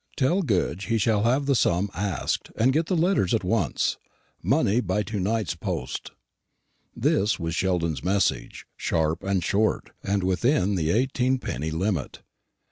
"Tell 0.17 0.41
Goodge 0.41 0.85
he 0.85 0.97
shall 0.97 1.25
have 1.25 1.45
the 1.45 1.53
sum 1.53 1.91
asked, 1.93 2.49
and 2.55 2.73
get 2.73 2.87
the 2.87 2.95
letters 2.97 3.35
at 3.35 3.43
once. 3.43 3.97
Money 4.41 4.81
by 4.81 5.03
to 5.03 5.19
night's 5.19 5.53
post." 5.53 6.09
This 6.95 7.39
was 7.39 7.53
Sheldon's 7.53 8.03
message; 8.03 8.65
sharp 8.75 9.23
and 9.23 9.43
short, 9.43 9.91
and 10.03 10.23
within 10.23 10.73
the 10.73 10.89
eighteen 10.89 11.37
penny 11.37 11.69
limit. 11.69 12.23